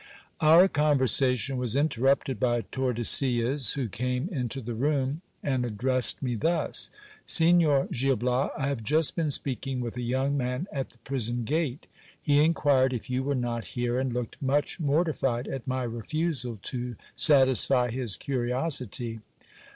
Ol'R 0.41 0.67
conversation 0.67 1.57
was 1.57 1.75
interrupted 1.75 2.39
by 2.39 2.61
Tordesillas, 2.71 3.73
who 3.73 3.87
came 3.87 4.27
into 4.29 4.59
the 4.59 4.73
room, 4.73 5.21
and 5.43 5.63
adlressed 5.63 6.23
me 6.23 6.33
thus: 6.33 6.89
Signor 7.27 7.87
Gil 7.91 8.15
Bias, 8.15 8.49
I 8.57 8.67
have 8.69 8.81
just 8.81 9.15
been 9.15 9.29
speaking 9.29 9.79
with 9.79 9.95
a 9.97 10.01
young 10.01 10.35
man 10.35 10.65
at 10.71 10.89
the 10.89 10.97
prison 11.03 11.43
gate. 11.43 11.85
He 12.19 12.43
inquired 12.43 12.93
if 12.93 13.11
you 13.11 13.21
were 13.21 13.35
not 13.35 13.63
here, 13.77 13.99
and 13.99 14.11
looked 14.11 14.41
much 14.41 14.79
mcrtified 14.81 15.47
at 15.53 15.67
my 15.67 15.83
refusal 15.83 16.57
to 16.63 16.95
satisfy 17.15 17.91
his 17.91 18.17
curiosity. 18.17 19.19